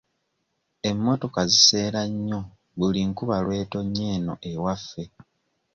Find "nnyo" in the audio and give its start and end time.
2.11-2.41